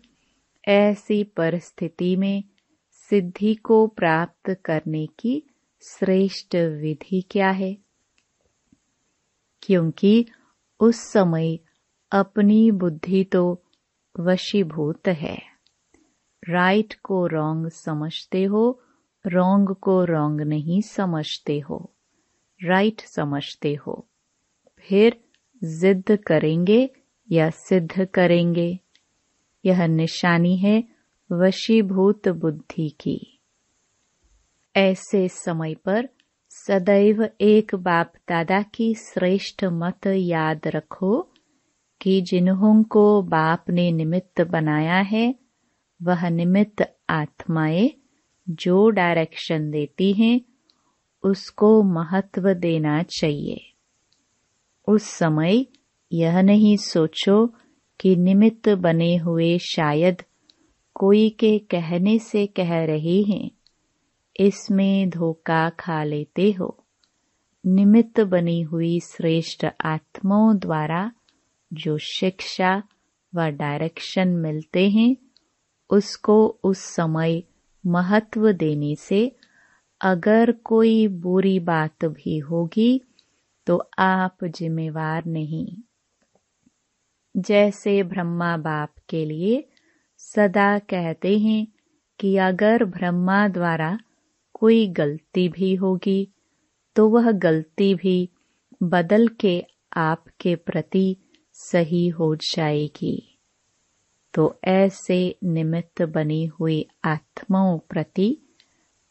ऐसी 0.68 1.24
परिस्थिति 1.24 2.16
में 2.16 2.44
सिद्धि 2.90 3.54
को 3.54 3.86
प्राप्त 3.86 4.56
करने 4.64 5.06
की 5.06 5.42
श्रेष्ठ 5.82 6.56
विधि 6.56 7.24
क्या 7.30 7.50
है? 7.50 7.76
क्योंकि 9.62 10.26
उस 10.80 10.96
समय 10.96 11.58
अपनी 12.12 12.70
बुद्धि 12.70 13.24
तो 13.24 13.62
वशीभूत 14.20 15.08
है। 15.08 15.42
राइट 16.48 16.94
को 16.94 17.26
रॉन्ग 17.26 17.68
समझते 17.68 18.44
हो, 18.44 18.82
रॉन्ग 19.26 19.74
को 19.74 20.04
रॉन्ग 20.04 20.40
नहीं 20.40 20.80
समझते 20.80 21.60
हो। 21.60 21.92
राइट 22.64 23.00
समझते 23.00 23.74
हो। 23.74 24.08
फिर 24.78 25.24
जिद 25.64 26.04
करेंगे 26.26 26.90
या 27.30 27.50
सिद्ध 27.50 28.04
करेंगे। 28.04 28.78
यह 29.64 29.86
निशानी 29.86 30.56
है 30.56 30.84
वशीभूत 31.32 32.28
बुद्धि 32.28 32.88
की। 32.88 33.38
ऐसे 34.76 35.28
समय 35.28 35.74
पर 35.74 36.08
सदैव 36.50 37.28
एक 37.40 37.74
बाप 37.74 38.12
दादा 38.28 38.62
की 38.62 38.94
श्रेष्ठ 38.94 39.64
मत 39.64 40.06
याद 40.06 40.60
रखो 40.66 41.28
कि 42.00 42.20
जिन्हों 42.20 42.82
को 42.82 43.22
बाप 43.22 43.64
ने 43.70 43.92
निमित्त 43.92 44.40
बनाया 44.40 44.96
है, 44.96 45.34
वह 46.02 46.28
निमित्त 46.28 46.96
आत्माएँ 47.10 47.90
जो 48.48 48.88
डायरेक्शन 48.88 49.70
देती 49.70 50.12
हैं, 50.12 50.40
उसको 51.22 51.82
महत्व 51.82 52.54
देना 52.54 53.02
चाहिए। 53.02 53.72
उस 54.88 55.02
समय 55.02 55.66
यह 56.12 56.40
नहीं 56.40 56.76
सोचो 56.76 57.54
कि 58.02 58.16
निमित्त 58.16 58.68
बने 58.68 59.16
हुए 59.16 59.58
शायद 59.58 60.22
कोई 60.94 61.28
के 61.30 61.58
कहने 61.58 62.18
से 62.18 62.46
कह 62.46 62.84
रहे 62.84 63.22
हैं, 63.22 63.50
इसमें 64.40 65.10
धोखा 65.10 65.68
खा 65.70 66.04
लेते 66.04 66.52
हो। 66.52 66.84
निमित्त 67.66 68.20
बनी 68.20 68.60
हुई 68.62 69.00
श्रेष्ठ 69.00 69.66
आत्माओं 69.84 70.56
द्वारा 70.58 71.12
जो 71.72 71.98
शिक्षा 71.98 72.82
व 73.34 73.46
डायरेक्शन 73.48 74.28
मिलते 74.28 74.88
हैं, 74.90 75.16
उसको 75.90 76.58
उस 76.64 76.78
समय 76.78 77.42
महत्व 77.86 78.52
देने 78.52 78.94
से 78.94 79.36
अगर 80.00 80.52
कोई 80.52 81.08
बुरी 81.08 81.58
बात 81.58 82.04
भी 82.04 82.38
होगी 82.38 83.00
तो 83.66 83.82
आप 83.98 84.44
जिम्मेवार 84.44 85.24
नहीं। 85.26 85.66
जैसे 87.34 88.02
ब्रह्मा 88.02 88.56
बाप 88.56 88.94
के 89.08 89.24
लिए 89.24 89.64
सदा 90.18 90.78
कहते 90.78 91.38
हैं 91.38 91.66
कि 92.20 92.36
अगर 92.36 92.84
ब्रह्मा 92.84 93.48
द्वारा 93.48 93.98
कोई 94.54 94.86
गलती 94.88 95.48
भी 95.48 95.74
होगी 95.74 96.28
तो 96.96 97.08
वह 97.08 97.30
गलती 97.32 97.94
भी 97.94 98.30
बदल 98.82 99.28
के 99.28 99.64
आपके 99.96 100.54
प्रति 100.56 101.16
सही 101.52 102.08
हो 102.08 102.34
जाएगी। 102.36 103.38
तो 104.34 104.60
ऐसे 104.64 105.36
निमित्त 105.44 106.02
बनी 106.02 106.44
हुई 106.44 106.86
आत्माओं 107.04 107.78
प्रति 107.78 108.36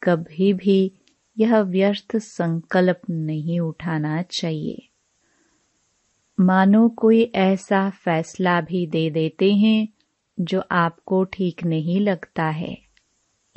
कभी 0.01 0.53
भी 0.53 0.91
यह 1.37 1.59
व्यर्थ 1.59 2.17
संकल्प 2.17 3.01
नहीं 3.09 3.59
उठाना 3.59 4.21
चाहिए। 4.21 4.87
मानो 6.41 6.89
कोई 6.89 7.31
ऐसा 7.35 7.89
फैसला 7.89 8.61
भी 8.61 8.87
दे 8.87 9.09
देते 9.09 9.53
हैं, 9.53 9.87
जो 10.39 10.63
आपको 10.71 11.23
ठीक 11.23 11.63
नहीं 11.63 11.99
लगता 11.99 12.45
है। 12.45 12.77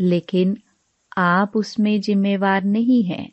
लेकिन 0.00 0.58
आप 1.18 1.52
उसमें 1.56 2.00
जिम्मेवार 2.00 2.64
नहीं 2.64 3.02
हैं। 3.02 3.32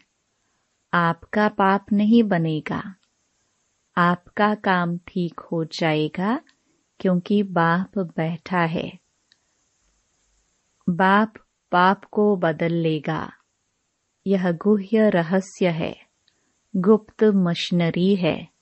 आपका 0.94 1.48
पाप 1.48 1.86
नहीं 1.94 2.24
बनेगा। 2.24 2.96
आपका 3.98 4.56
काम 4.56 4.98
ठीक 4.98 5.40
हो 5.40 5.64
जाएगा, 5.64 6.42
क्योंकि 7.00 7.44
बाप 7.44 8.00
बैठा 8.00 8.62
है। 8.62 9.00
बाप 10.90 11.34
पाप 11.72 12.04
को 12.04 12.36
बदल 12.36 12.74
लेगा। 12.74 13.32
यह 14.28 14.52
गुह्य 14.52 15.10
रहस्य 15.10 15.68
है। 15.68 15.96
गुप्त 16.76 17.24
मशीनरी 17.24 18.16
है। 18.16 18.61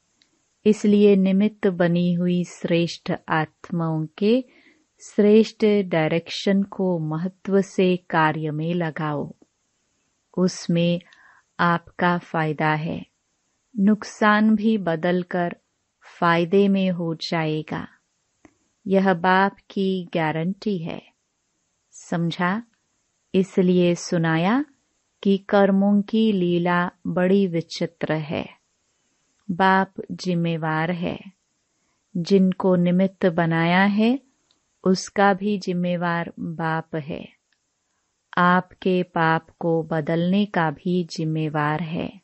इसलिए 0.66 1.16
निमित्त 1.16 1.68
बनी 1.68 2.14
हुई 2.14 2.44
श्रेष्ठ 2.44 3.12
आत्माओं 3.30 4.08
के 4.18 4.46
श्रेष्ठ 5.02 5.66
डायरेक्शन 5.66 6.64
को 6.64 7.00
महत्व 7.00 7.62
से 7.62 7.98
कार्य 7.98 8.52
में 8.52 8.74
लगाओ। 8.74 9.36
उसमें 10.38 11.02
आपका 11.60 12.18
फ़ायदा 12.18 12.74
है। 12.74 13.06
नुकसान 13.80 14.56
भी 14.56 14.78
बदलकर 14.78 15.56
फ़ायदे 16.20 16.68
में 16.68 16.92
हो 16.92 17.16
जाएगा। 17.16 17.88
यह 18.88 19.14
बाप 19.14 19.56
की 19.70 20.10
गारंटी 20.14 20.78
है। 20.78 21.02
समझा? 21.92 22.64
इसलिए 23.36 23.96
सुनाया 23.96 24.66
कि 25.24 25.38
कर्मों 25.38 26.02
की 26.02 26.32
लीला 26.32 26.92
बड़ी 27.08 27.48
विचित्र 27.48 28.14
है। 28.14 28.59
बाप 29.52 29.94
जिम्मेवार 30.12 30.92
है। 30.92 31.20
जिनको 32.18 32.76
निमित्त 32.76 33.26
बनाया 33.26 33.84
है, 33.84 34.20
उसका 34.84 35.34
भी 35.34 35.58
जिम्मेवार 35.58 36.34
बाप 36.40 36.96
है। 36.96 37.30
आपके 38.38 39.04
पाप 39.04 39.48
को 39.60 39.84
बदलने 39.84 40.46
का 40.46 40.72
भी 40.72 41.04
जिम्मेवार 41.04 41.82
है। 41.82 42.22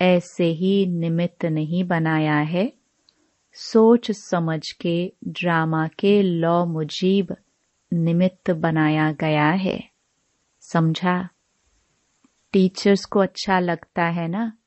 ऐसे 0.00 0.44
ही 0.44 0.86
निमित्त 0.86 1.44
नहीं 1.44 1.84
बनाया 1.84 2.36
है। 2.36 2.72
सोच 3.52 4.10
समझ 4.10 4.72
के, 4.72 5.12
ड्रामा 5.28 5.88
के 5.88 6.22
लॉ 6.22 6.64
मुजीब 6.64 7.36
निमित्त 7.92 8.50
बनाया 8.50 9.12
गया 9.12 9.50
है। 9.50 9.90
समझा? 10.60 11.28
टीचर्स 12.52 13.04
को 13.04 13.20
अच्छा 13.20 13.58
लगता 13.58 14.04
है 14.04 14.28
ना? 14.28 14.57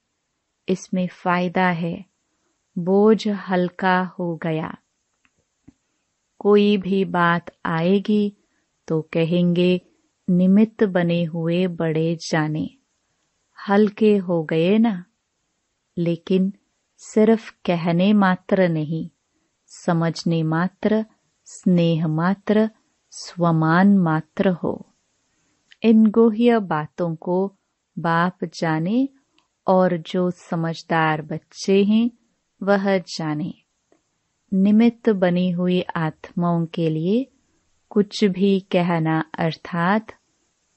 इसमें 0.71 1.07
फ़ायदा 1.07 1.67
है। 1.67 2.05
बोझ 2.77 3.27
हल्का 3.27 4.03
हो 4.03 4.36
गया। 4.36 4.77
कोई 6.39 6.77
भी 6.77 7.05
बात 7.05 7.45
आएगी 7.65 8.38
तो 8.88 9.01
कहेंगे, 9.01 9.81
निमित्त 10.29 10.84
बने 10.84 11.23
हुए 11.23 11.67
बड़े 11.67 12.15
जाने। 12.15 12.69
हल्के 13.69 14.17
हो 14.17 14.43
गए 14.43 14.77
ना? 14.77 15.05
लेकिन 15.97 16.53
सिर्फ़ 16.97 17.51
कहने 17.65 18.13
मात्र 18.13 18.69
नहीं, 18.69 19.10
समझने 19.67 20.43
मात्र, 20.43 21.05
स्नेह 21.45 22.07
मात्र, 22.07 22.69
स्वमान 23.12 23.97
मात्र 23.97 24.49
हो। 24.49 24.93
इन 25.84 26.05
गुह्य 26.05 26.60
बातों 26.60 27.15
को 27.15 27.55
बाप 27.99 28.45
जाने 28.45 29.10
और 29.67 29.97
जो 29.97 30.32
समझदार 30.32 31.21
बच्चे 31.21 31.84
हैं, 31.84 32.12
वह 32.63 32.97
जाने। 32.97 33.54
निमित्त 34.54 35.10
बनी 35.10 35.52
हुई 35.52 35.82
आत्माओं 35.82 36.65
के 36.65 36.89
लिए 36.89 37.28
कुछ 37.89 38.24
भी 38.24 38.60
कहना 38.60 39.24
अर्थात 39.39 40.08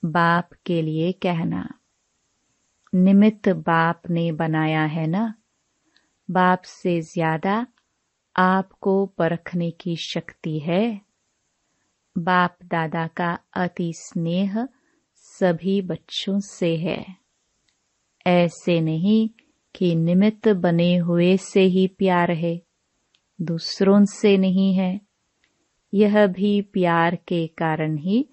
बाप 0.05 0.49
के 0.65 0.81
लिए 0.81 1.11
कहना। 1.11 1.69
निमित्त 2.95 3.49
बाप 3.49 4.01
ने 4.09 4.31
बनाया 4.31 4.83
है 4.83 5.07
ना? 5.07 5.33
बाप 6.31 6.61
से 6.61 7.01
ज़्यादा 7.01 7.67
आपको 8.35 9.05
परखने 9.05 9.71
की 9.71 9.95
शक्ति 9.95 10.59
है। 10.59 11.01
बाप 12.17 12.57
दादा 12.63 13.07
का 13.07 13.39
अति 13.53 13.93
स्नेह 13.95 14.67
सभी 15.15 15.81
बच्चों 15.81 16.39
से 16.39 16.77
है। 16.77 17.24
ऐसे 18.27 18.81
नहीं 18.81 19.29
कि 19.75 19.95
निमित्त 19.95 20.47
बने 20.47 20.95
हुए 20.95 21.37
से 21.37 21.61
ही 21.61 21.87
प्यार 21.87 22.31
है, 22.31 22.61
दूसरों 23.41 24.05
से 24.05 24.37
नहीं 24.37 24.73
है। 24.73 25.01
यह 25.93 26.27
भी 26.27 26.61
प्यार 26.61 27.15
के 27.15 27.47
कारण 27.47 27.97
ही 27.97 28.29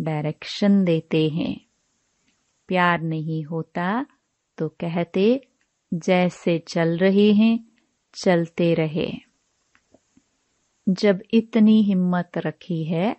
डायरेक्शन 0.00 0.84
देते 0.84 1.28
हैं। 1.28 1.60
प्यार 2.68 3.00
नहीं 3.00 3.44
होता 3.44 4.06
तो 4.58 4.68
कहते, 4.68 5.40
जैसे 5.94 6.58
चल 6.58 6.96
रहे 6.96 7.32
हैं, 7.32 7.68
चलते 8.14 8.74
रहे। 8.74 9.12
जब 10.88 11.22
इतनी 11.34 11.82
हिम्मत 11.82 12.30
रखी 12.36 12.84
है 12.84 13.16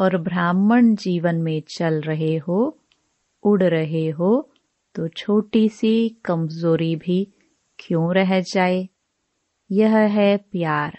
और 0.00 0.16
ब्राह्मण 0.18 0.94
जीवन 0.94 1.36
में 1.36 1.62
चल 1.68 2.00
रहे 2.00 2.36
हो, 2.36 2.78
उड़ 3.42 3.62
रहे 3.62 4.08
हो 4.08 4.49
तो 4.94 5.08
छोटी 5.08 5.68
सी 5.68 6.08
कमज़ोरी 6.08 6.96
भी 6.96 7.32
क्यों 7.78 8.14
रह 8.14 8.40
जाए? 8.40 8.88
यह 9.72 9.96
है 9.96 10.36
प्यार। 10.36 10.98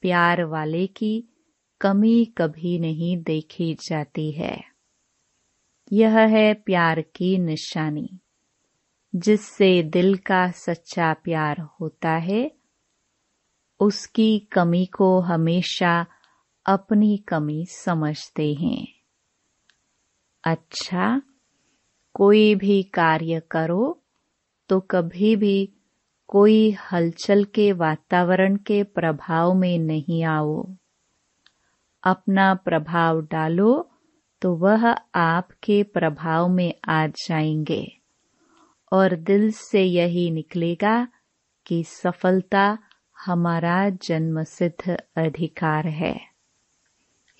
प्यार 0.00 0.44
वाले 0.44 0.86
की 0.86 1.28
कमी 1.80 2.24
कभी 2.24 2.78
नहीं 2.78 3.22
देखी 3.22 3.74
जाती 3.74 4.32
है। 4.32 4.64
यह 5.92 6.18
है 6.18 6.54
प्यार 6.54 7.00
की 7.00 7.38
निशानी, 7.38 8.18
जिससे 9.16 9.82
दिल 9.82 10.16
का 10.16 10.50
सच्चा 10.50 11.12
प्यार 11.12 11.60
होता 11.60 12.10
है। 12.10 12.52
उसकी 13.80 14.38
कमी 14.38 14.86
को 14.86 15.20
हमेशा 15.20 16.06
अपनी 16.66 17.16
कमी 17.16 17.66
समझते 17.66 18.54
हैं। 18.54 18.86
अच्छा 20.44 21.22
कोई 22.16 22.54
भी 22.54 22.82
कार्य 22.82 23.42
करो 23.50 24.00
तो 24.68 24.80
कभी 24.80 25.36
भी 25.36 25.72
कोई 26.28 26.76
हलचल 26.92 27.44
के 27.44 27.72
वातावरण 27.72 28.56
के 28.56 28.82
प्रभाव 28.82 29.54
में 29.54 29.78
नहीं 29.78 30.24
आओ। 30.24 30.68
अपना 32.04 32.54
प्रभाव 32.54 33.20
डालो 33.22 33.90
तो 34.42 34.54
वह 34.54 34.86
आपके 35.14 35.82
प्रभाव 35.82 36.48
में 36.48 36.74
आ 36.88 37.06
जाएँगे। 37.06 37.92
और 38.92 39.16
दिल 39.16 39.50
से 39.52 39.82
यही 39.82 40.30
निकलेगा 40.30 41.08
कि 41.66 41.84
सफलता 41.84 42.78
हमारा 43.26 43.90
जन्म 43.90 44.42
सिद्ध 44.44 44.96
अधिकार 45.16 45.86
है। 45.86 46.20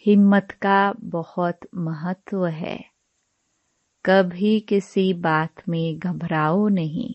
हिम्मत 0.06 0.50
का 0.50 0.94
बहुत 1.00 1.58
महत्व 1.74 2.46
है। 2.46 2.95
कभी 4.06 4.58
किसी 4.60 5.12
बात 5.14 5.62
में 5.68 5.98
घबराओ 5.98 6.68
नहीं। 6.68 7.14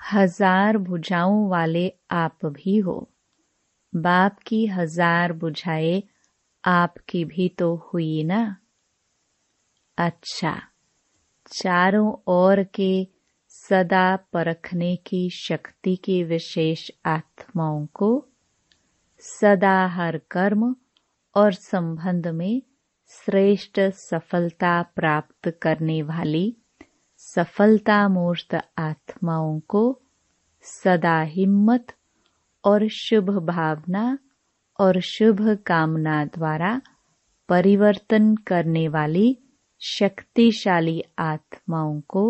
हज़ार 0.00 0.76
बुझाओं 0.78 1.48
वाले 1.48 1.92
आप 2.10 2.46
भी 2.46 2.76
हो। 2.78 2.96
बाप 3.94 4.38
की 4.46 4.66
हज़ार 4.66 5.32
बुझाए 5.32 6.02
आपकी 6.64 7.24
भी 7.24 7.48
तो 7.48 7.74
हुई 7.74 8.24
ना। 8.24 8.56
अच्छा 9.98 10.62
चारों 11.52 12.12
ओर 12.26 12.62
के 12.74 13.06
सदा 13.48 14.16
परखने 14.32 14.96
की 14.96 15.28
शक्ति 15.30 15.96
की 15.96 16.22
विशेष 16.24 16.90
आत्माओं 17.06 17.86
को 17.94 18.10
सदा 19.24 19.86
हर 19.86 20.20
कर्म 20.30 20.74
और 21.36 21.52
संबंध 21.52 22.26
में 22.26 22.62
श्रेष्ठ 23.10 23.80
सफलता 23.80 24.82
प्राप्त 24.96 25.48
करने 25.62 26.02
वाली 26.02 26.56
सफलता 27.18 27.96
मूर्त 28.08 28.54
आत्माओं 28.78 29.58
को 29.68 29.82
सदा 30.64 31.20
हिम्मत 31.20 31.92
और 32.64 32.86
शुभ 32.88 33.30
भावना 33.46 34.18
और 34.78 35.00
शुभ 35.00 35.40
कामना 35.66 36.24
द्वारा 36.24 36.80
परिवर्तन 37.48 38.34
करने 38.46 38.86
वाली 38.88 39.36
शक्तिशाली 39.82 41.02
आत्माओं 41.18 42.00
को 42.08 42.24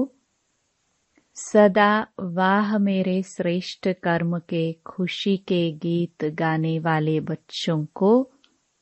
सदा 1.37 2.07
वाह 2.21 2.77
मेरे 2.79 3.23
श्रेष्ठ 3.23 3.88
कर्म 4.03 4.38
के 4.38 4.73
खुशी 4.87 5.37
के 5.37 5.71
गीत 5.73 6.25
गाने 6.35 6.79
वाले 6.79 7.21
बच्चों 7.21 7.85
को 7.95 8.12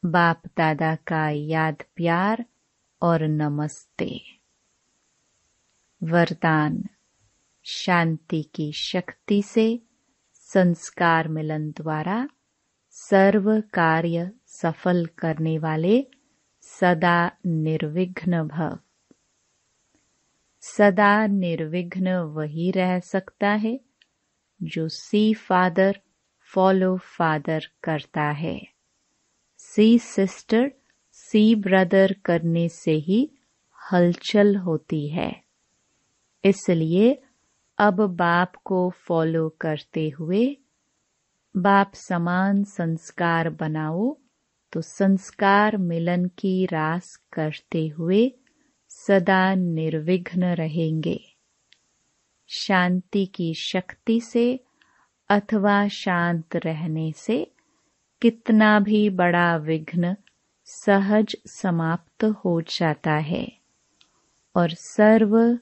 बाप 0.05 0.43
दादा 0.47 0.95
का 0.95 1.29
याद 1.29 1.77
प्यार 1.97 2.45
और 3.03 3.23
नमस्ते। 3.23 4.21
वरदान, 6.03 6.85
शांति 7.65 8.43
की 8.43 8.73
शक्ति 8.73 9.43
से 9.43 9.81
संस्कार 10.35 11.29
मिलन 11.29 11.71
द्वारा 11.71 12.29
सर्व 12.91 13.61
कार्य 13.61 14.33
सफल 14.47 15.07
करने 15.19 15.59
वाले 15.59 16.07
सदा 16.63 17.31
निर्विघ्न 17.47 18.43
भव। 18.43 18.79
सदा 20.61 21.27
निर्विघ्न 21.27 22.09
वही 22.09 22.71
रह 22.71 23.01
सकता 23.01 23.49
है 23.49 23.81
जो 24.63 24.89
सी 24.89 25.35
फादर 25.35 26.01
फॉलो 26.43 26.97
फादर 26.97 27.65
करता 27.85 28.23
है। 28.23 28.78
सी 29.75 29.99
सिस्टर, 29.99 30.71
सी 31.13 31.55
ब्रदर 31.55 32.15
करने 32.25 32.69
से 32.69 32.93
ही 32.93 33.31
हलचल 33.93 34.57
होती 34.57 35.09
है। 35.09 35.43
इसलिए 36.45 37.23
अब 37.79 38.01
बाप 38.17 38.53
को 38.65 38.91
फॉलो 38.91 39.49
करते 39.49 40.09
हुए 40.09 40.57
बाप 41.57 41.93
समान 41.95 42.65
संस्कार 42.65 43.51
बनाओ 43.51 44.17
तो 44.73 44.81
संस्कार 44.81 45.77
मिलन 45.77 46.25
की 46.39 46.67
रास 46.67 47.15
करते 47.33 47.87
हुए 47.89 48.33
सदा 48.91 49.55
निर्विघ्न 49.55 50.45
रहेंगे। 50.45 51.21
शांति 52.49 53.27
की 53.27 53.53
शक्ति 53.55 54.21
से 54.21 54.61
अथवा 55.31 55.89
शांत 55.89 56.57
रहने 56.57 57.13
से 57.17 57.53
कितना 58.23 58.81
भी 58.81 59.11
बड़ा 59.11 59.57
विघ्न 59.57 60.17
सहज 60.65 61.37
समाप्त 61.47 62.25
हो 62.25 62.61
जाता 62.61 63.15
है 63.15 63.53
और 64.57 64.71
सर्व 64.71 65.59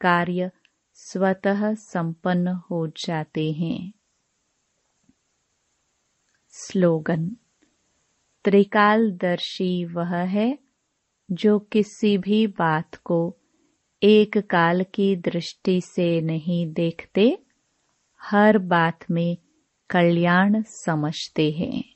कार्य 0.00 0.50
स्वतः 0.94 1.74
संपन्न 1.74 2.48
हो 2.48 2.86
जाते 2.86 3.52
हैं। 3.52 3.92
स्लोगन, 6.48 7.36
त्रिकालदर्शी 8.44 9.84
वह 9.84 10.16
है 10.16 10.58
जो 11.30 11.58
किसी 11.58 12.18
भी 12.18 12.46
बात 12.46 12.94
को 12.94 13.36
एक 14.02 14.38
काल 14.38 14.84
की 14.94 15.16
दृष्टि 15.16 15.80
से 15.80 16.20
नहीं 16.20 16.72
देखते, 16.72 17.38
हर 18.22 18.58
बात 18.58 19.10
में 19.10 19.36
कल्याण 19.90 20.62
समझते 20.62 21.50
हैं। 21.50 21.95